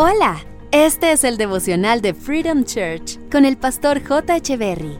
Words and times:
Hola, 0.00 0.36
este 0.70 1.10
es 1.10 1.24
el 1.24 1.36
devocional 1.36 2.00
de 2.00 2.14
Freedom 2.14 2.62
Church 2.62 3.18
con 3.32 3.44
el 3.44 3.56
pastor 3.56 4.00
J. 4.00 4.38
Berry. 4.56 4.96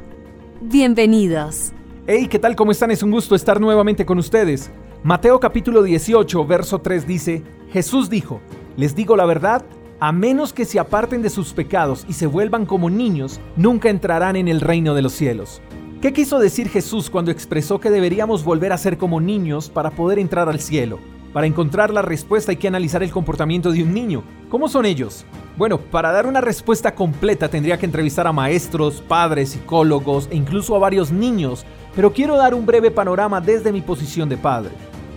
Bienvenidos. 0.61 1.71
Hey, 2.09 2.27
¿qué 2.29 2.41
tal? 2.41 2.57
¿Cómo 2.57 2.73
están? 2.73 2.91
Es 2.91 3.05
un 3.05 3.13
gusto 3.13 3.37
estar 3.37 3.61
nuevamente 3.61 4.05
con 4.05 4.19
ustedes. 4.19 4.73
Mateo 5.05 5.39
capítulo 5.39 5.85
18, 5.85 6.45
verso 6.45 6.81
3 6.81 7.07
dice, 7.07 7.45
Jesús 7.71 8.11
dijo, 8.11 8.41
les 8.77 8.97
digo 8.97 9.15
la 9.15 9.25
verdad, 9.25 9.65
a 10.01 10.11
menos 10.11 10.53
que 10.53 10.65
se 10.65 10.81
aparten 10.81 11.23
de 11.23 11.31
sus 11.31 11.53
pecados 11.53 12.05
y 12.09 12.15
se 12.15 12.27
vuelvan 12.27 12.67
como 12.67 12.91
niños, 12.91 13.39
nunca 13.55 13.91
entrarán 13.91 14.35
en 14.35 14.49
el 14.49 14.61
reino 14.61 14.97
de 14.97 15.03
los 15.03 15.13
cielos. 15.13 15.63
¿Qué 16.03 16.13
quiso 16.13 16.41
decir 16.41 16.69
Jesús 16.71 17.09
cuando 17.09 17.31
expresó 17.31 17.79
que 17.79 17.91
deberíamos 17.91 18.43
volver 18.43 18.73
a 18.73 18.79
ser 18.79 18.99
como 18.99 19.21
niños 19.21 19.71
para 19.71 19.93
poder 19.93 20.19
entrar 20.19 20.49
al 20.49 20.59
cielo? 20.59 20.99
Para 21.33 21.47
encontrar 21.47 21.93
la 21.93 22.03
respuesta 22.03 22.53
hay 22.53 22.57
que 22.57 22.69
analizar 22.69 23.03
el 23.03 23.11
comportamiento 23.11 23.71
de 23.71 23.83
un 23.83 23.93
niño. 23.93 24.23
¿Cómo 24.49 24.69
son 24.69 24.87
ellos? 24.87 25.27
Bueno, 25.59 25.79
para 25.79 26.11
dar 26.11 26.27
una 26.27 26.41
respuesta 26.41 26.95
completa 26.95 27.49
tendría 27.49 27.79
que 27.79 27.85
entrevistar 27.85 28.27
a 28.27 28.33
maestros, 28.33 29.03
padres, 29.07 29.51
psicólogos 29.51 30.29
e 30.31 30.37
incluso 30.37 30.75
a 30.75 30.79
varios 30.79 31.13
niños, 31.13 31.67
pero 31.95 32.13
quiero 32.13 32.37
dar 32.37 32.55
un 32.55 32.65
breve 32.65 32.91
panorama 32.91 33.41
desde 33.41 33.73
mi 33.73 33.83
posición 33.83 34.29
de 34.29 34.39
padre. 34.39 34.71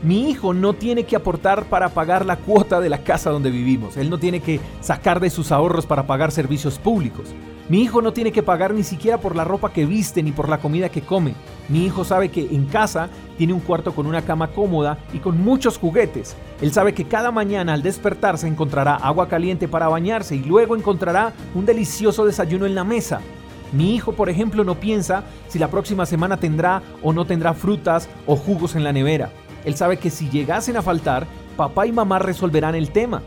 Mi 0.03 0.29
hijo 0.29 0.53
no 0.53 0.73
tiene 0.73 1.03
que 1.03 1.15
aportar 1.15 1.65
para 1.65 1.89
pagar 1.89 2.25
la 2.25 2.37
cuota 2.37 2.81
de 2.81 2.89
la 2.89 3.03
casa 3.03 3.29
donde 3.29 3.51
vivimos. 3.51 3.97
Él 3.97 4.09
no 4.09 4.17
tiene 4.17 4.39
que 4.39 4.59
sacar 4.81 5.19
de 5.19 5.29
sus 5.29 5.51
ahorros 5.51 5.85
para 5.85 6.07
pagar 6.07 6.31
servicios 6.31 6.79
públicos. 6.79 7.35
Mi 7.69 7.81
hijo 7.81 8.01
no 8.01 8.11
tiene 8.11 8.31
que 8.31 8.43
pagar 8.43 8.73
ni 8.73 8.83
siquiera 8.83 9.19
por 9.19 9.35
la 9.35 9.43
ropa 9.43 9.71
que 9.71 9.85
viste 9.85 10.21
ni 10.23 10.31
por 10.31 10.49
la 10.49 10.59
comida 10.59 10.89
que 10.89 11.01
come. 11.01 11.35
Mi 11.69 11.85
hijo 11.85 12.03
sabe 12.03 12.29
que 12.29 12.41
en 12.41 12.65
casa 12.65 13.09
tiene 13.37 13.53
un 13.53 13.59
cuarto 13.59 13.93
con 13.93 14.07
una 14.07 14.23
cama 14.23 14.47
cómoda 14.47 14.97
y 15.13 15.19
con 15.19 15.41
muchos 15.41 15.77
juguetes. 15.77 16.35
Él 16.59 16.73
sabe 16.73 16.93
que 16.93 17.05
cada 17.05 17.31
mañana 17.31 17.73
al 17.73 17.81
despertarse 17.81 18.47
encontrará 18.47 18.95
agua 18.95 19.29
caliente 19.29 19.67
para 19.67 19.87
bañarse 19.87 20.35
y 20.35 20.43
luego 20.43 20.75
encontrará 20.75 21.33
un 21.55 21.65
delicioso 21.65 22.25
desayuno 22.25 22.65
en 22.65 22.75
la 22.75 22.83
mesa. 22.83 23.21
Mi 23.71 23.95
hijo, 23.95 24.11
por 24.11 24.29
ejemplo, 24.29 24.63
no 24.63 24.75
piensa 24.75 25.23
si 25.47 25.57
la 25.57 25.69
próxima 25.69 26.05
semana 26.05 26.37
tendrá 26.37 26.81
o 27.01 27.13
no 27.13 27.25
tendrá 27.25 27.53
frutas 27.53 28.09
o 28.25 28.35
jugos 28.35 28.75
en 28.75 28.83
la 28.83 28.91
nevera. 28.91 29.29
Él 29.63 29.75
sabe 29.75 29.97
que 29.97 30.09
si 30.09 30.29
llegasen 30.29 30.75
a 30.75 30.81
faltar, 30.81 31.25
papá 31.55 31.85
y 31.85 31.91
mamá 31.91 32.19
resolverán 32.19 32.75
el 32.75 32.91
tema. 32.91 33.21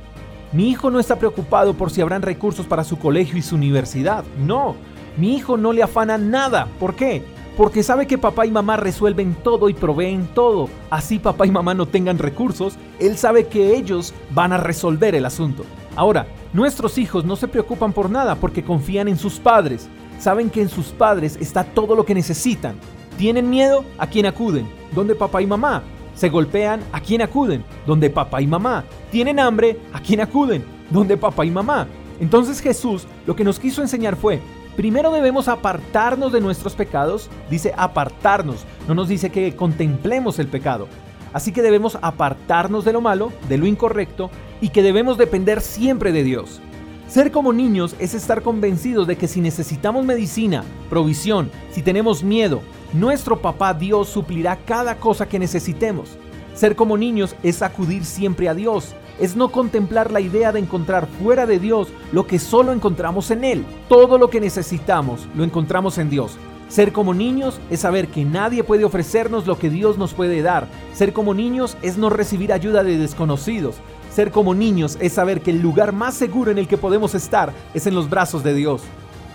Mi 0.55 0.71
hijo 0.71 0.89
no 0.89 1.01
está 1.01 1.19
preocupado 1.19 1.75
por 1.75 1.91
si 1.91 2.01
habrán 2.01 2.23
recursos 2.23 2.65
para 2.65 2.85
su 2.85 2.97
colegio 2.97 3.37
y 3.37 3.43
su 3.43 3.57
universidad. 3.57 4.23
No, 4.39 4.77
mi 5.17 5.35
hijo 5.35 5.57
no 5.57 5.73
le 5.73 5.83
afana 5.83 6.17
nada. 6.17 6.69
¿Por 6.79 6.95
qué? 6.95 7.25
Porque 7.57 7.83
sabe 7.83 8.07
que 8.07 8.19
papá 8.19 8.47
y 8.47 8.53
mamá 8.53 8.77
resuelven 8.77 9.35
todo 9.43 9.69
y 9.69 9.75
proveen 9.75 10.29
todo. 10.33 10.69
Así 10.91 11.19
papá 11.19 11.45
y 11.45 11.51
mamá 11.51 11.75
no 11.75 11.87
tengan 11.87 12.19
recursos, 12.19 12.77
él 13.01 13.17
sabe 13.17 13.49
que 13.49 13.75
ellos 13.75 14.15
van 14.31 14.53
a 14.53 14.59
resolver 14.59 15.17
el 15.17 15.25
asunto. 15.27 15.65
Ahora, 15.97 16.29
nuestros 16.53 16.99
hijos 16.99 17.25
no 17.25 17.35
se 17.35 17.49
preocupan 17.49 17.93
por 17.93 18.09
nada 18.09 18.37
porque 18.37 18.63
confían 18.63 19.09
en 19.09 19.19
sus 19.19 19.41
padres. 19.41 19.89
Saben 20.21 20.51
que 20.51 20.63
en 20.63 20.69
sus 20.69 20.87
padres 20.87 21.37
está 21.41 21.65
todo 21.65 21.97
lo 21.97 22.05
que 22.05 22.15
necesitan. 22.15 22.77
¿Tienen 23.19 23.51
miedo? 23.51 23.85
¿A 23.99 24.07
quién 24.07 24.27
acuden? 24.27 24.69
¿Dónde 24.95 25.17
papá 25.17 25.43
y 25.43 25.49
mamá? 25.49 25.83
Se 26.15 26.29
golpean, 26.29 26.81
¿a 26.93 27.01
quién 27.01 27.23
acuden? 27.23 27.65
Donde 27.87 28.11
papá 28.11 28.41
y 28.41 28.47
mamá. 28.47 28.85
Tienen 29.11 29.41
hambre, 29.41 29.79
¿a 29.93 30.01
quién 30.01 30.21
acuden? 30.21 30.65
Donde 30.91 31.17
papá 31.17 31.45
y 31.45 31.51
mamá. 31.51 31.87
Entonces 32.21 32.61
Jesús 32.61 33.07
lo 33.27 33.35
que 33.35 33.45
nos 33.45 33.59
quiso 33.59 33.83
enseñar 33.83 34.17
fue, 34.17 34.41
primero 34.77 35.11
debemos 35.11 35.49
apartarnos 35.49 36.33
de 36.33 36.41
nuestros 36.41 36.75
pecados, 36.75 37.29
dice 37.51 37.73
apartarnos, 37.77 38.65
no 38.87 38.95
nos 38.95 39.09
dice 39.09 39.31
que 39.31 39.57
contemplemos 39.57 40.39
el 40.39 40.49
pecado. 40.49 40.89
Así 41.33 41.51
que 41.51 41.63
debemos 41.63 41.99
apartarnos 42.01 42.85
de 42.85 42.93
lo 42.93 43.01
malo, 43.01 43.33
de 43.49 43.59
lo 43.59 43.67
incorrecto, 43.67 44.31
y 44.61 44.69
que 44.69 44.83
debemos 44.83 45.19
depender 45.19 45.61
siempre 45.61 46.13
de 46.13 46.23
Dios. 46.23 46.61
Ser 47.09 47.33
como 47.33 47.53
niños 47.53 47.97
es 47.99 48.15
estar 48.15 48.43
convencidos 48.43 49.07
de 49.07 49.17
que 49.17 49.29
si 49.29 49.41
necesitamos 49.41 50.05
medicina, 50.05 50.65
provisión, 50.89 51.51
si 51.73 51.83
tenemos 51.83 52.23
miedo, 52.23 52.63
nuestro 52.95 53.43
papá 53.43 53.75
Dios 53.75 54.09
suplirá 54.09 54.57
cada 54.65 54.97
cosa 54.97 55.29
que 55.29 55.39
necesitemos. 55.39 56.17
Ser 56.55 56.77
como 56.77 56.97
niños 56.97 57.35
es 57.43 57.61
acudir 57.61 58.05
siempre 58.05 58.49
a 58.49 58.55
Dios, 58.55 58.95
es 59.19 59.35
no 59.35 59.51
contemplar 59.51 60.13
la 60.13 60.21
idea 60.21 60.53
de 60.53 60.61
encontrar 60.61 61.09
fuera 61.21 61.45
de 61.45 61.59
Dios 61.59 61.89
lo 62.13 62.27
que 62.27 62.39
solo 62.39 62.73
encontramos 62.73 63.33
en 63.33 63.45
Él. 63.45 63.65
Todo 63.89 64.17
lo 64.17 64.31
que 64.31 64.41
necesitamos 64.41 65.27
lo 65.35 65.43
encontramos 65.43 65.99
en 65.99 66.09
Dios. 66.09 66.39
Ser 66.69 66.93
como 66.93 67.15
niños 67.15 67.61
es 67.69 67.81
saber 67.81 68.09
que 68.09 68.25
nadie 68.25 68.65
puede 68.65 68.85
ofrecernos 68.85 69.47
lo 69.47 69.59
que 69.59 69.71
Dios 69.71 69.99
nos 69.99 70.15
puede 70.15 70.43
dar. 70.43 70.69
Ser 70.93 71.13
como 71.13 71.35
niños 71.35 71.77
es 71.83 71.99
no 71.99 72.11
recibir 72.11 72.53
ayuda 72.53 72.83
de 72.85 72.97
desconocidos. 72.97 73.77
Ser 74.13 74.31
como 74.31 74.55
niños 74.55 74.97
es 75.01 75.13
saber 75.13 75.41
que 75.41 75.51
el 75.51 75.61
lugar 75.61 75.93
más 75.93 76.15
seguro 76.15 76.53
en 76.53 76.59
el 76.59 76.69
que 76.69 76.79
podemos 76.79 77.15
estar 77.17 77.53
es 77.75 77.89
en 77.89 77.95
los 77.95 78.09
brazos 78.09 78.45
de 78.45 78.55
Dios. 78.55 78.83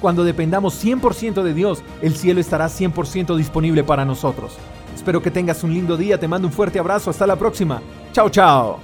Cuando 0.02 0.24
dependamos 0.24 0.84
100% 0.84 1.44
de 1.44 1.54
Dios, 1.54 1.84
el 2.02 2.16
cielo 2.16 2.40
estará 2.40 2.68
100% 2.68 3.36
disponible 3.36 3.84
para 3.84 4.06
nosotros. 4.06 4.54
Espero 4.96 5.22
que 5.22 5.32
tengas 5.32 5.64
un 5.64 5.74
lindo 5.74 5.98
día, 5.98 6.20
te 6.20 6.28
mando 6.28 6.48
un 6.48 6.54
fuerte 6.54 6.80
abrazo, 6.80 7.10
hasta 7.10 7.28
la 7.28 7.36
próxima. 7.36 7.82
Chao, 8.14 8.30
chao. 8.30 8.80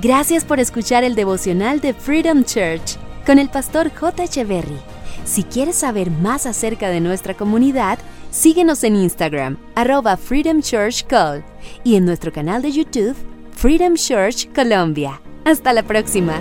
Gracias 0.00 0.44
por 0.44 0.60
escuchar 0.60 1.04
el 1.04 1.14
devocional 1.14 1.80
de 1.80 1.94
Freedom 1.94 2.44
Church 2.44 2.96
con 3.26 3.38
el 3.38 3.48
pastor 3.48 3.90
J. 3.94 4.24
Echeverry. 4.24 4.78
Si 5.24 5.42
quieres 5.44 5.76
saber 5.76 6.10
más 6.10 6.46
acerca 6.46 6.88
de 6.88 7.00
nuestra 7.00 7.34
comunidad, 7.34 7.98
síguenos 8.30 8.84
en 8.84 8.96
Instagram, 8.96 9.58
arroba 9.74 10.16
Freedom 10.16 10.62
Church 10.62 11.06
Call, 11.06 11.44
y 11.84 11.96
en 11.96 12.04
nuestro 12.04 12.32
canal 12.32 12.62
de 12.62 12.72
YouTube, 12.72 13.16
Freedom 13.52 13.94
Church 13.94 14.48
Colombia. 14.54 15.20
Hasta 15.44 15.72
la 15.72 15.82
próxima. 15.82 16.40